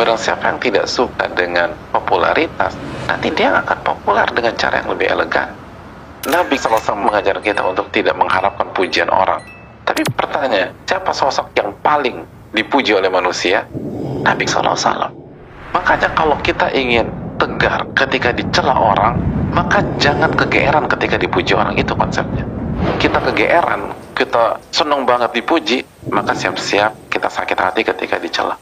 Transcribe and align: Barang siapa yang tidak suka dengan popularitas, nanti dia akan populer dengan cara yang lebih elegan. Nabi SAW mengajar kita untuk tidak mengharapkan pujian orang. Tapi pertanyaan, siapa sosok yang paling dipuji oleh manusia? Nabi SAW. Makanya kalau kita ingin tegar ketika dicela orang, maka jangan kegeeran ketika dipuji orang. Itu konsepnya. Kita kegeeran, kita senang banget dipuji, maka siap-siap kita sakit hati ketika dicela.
Barang 0.00 0.16
siapa 0.16 0.48
yang 0.48 0.56
tidak 0.64 0.88
suka 0.88 1.28
dengan 1.36 1.76
popularitas, 1.92 2.72
nanti 3.04 3.28
dia 3.36 3.52
akan 3.60 3.84
populer 3.84 4.24
dengan 4.32 4.56
cara 4.56 4.80
yang 4.80 4.96
lebih 4.96 5.12
elegan. 5.12 5.52
Nabi 6.24 6.56
SAW 6.56 6.96
mengajar 6.96 7.36
kita 7.44 7.60
untuk 7.60 7.92
tidak 7.92 8.16
mengharapkan 8.16 8.64
pujian 8.72 9.12
orang. 9.12 9.44
Tapi 9.84 10.00
pertanyaan, 10.16 10.72
siapa 10.88 11.12
sosok 11.12 11.52
yang 11.52 11.76
paling 11.84 12.24
dipuji 12.56 12.96
oleh 12.96 13.12
manusia? 13.12 13.68
Nabi 14.24 14.48
SAW. 14.48 15.12
Makanya 15.76 16.08
kalau 16.16 16.40
kita 16.40 16.72
ingin 16.72 17.12
tegar 17.36 17.84
ketika 17.92 18.32
dicela 18.32 18.72
orang, 18.72 19.20
maka 19.52 19.84
jangan 20.00 20.32
kegeeran 20.32 20.88
ketika 20.88 21.20
dipuji 21.20 21.52
orang. 21.52 21.76
Itu 21.76 21.92
konsepnya. 21.92 22.48
Kita 22.96 23.20
kegeeran, 23.20 23.92
kita 24.16 24.64
senang 24.72 25.04
banget 25.04 25.36
dipuji, 25.36 25.84
maka 26.08 26.32
siap-siap 26.32 27.12
kita 27.12 27.28
sakit 27.28 27.58
hati 27.60 27.84
ketika 27.84 28.16
dicela. 28.16 28.56